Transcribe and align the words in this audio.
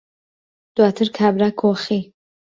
دواتر 0.75 1.07
کابرا 1.17 1.49
کۆخی 1.59 1.99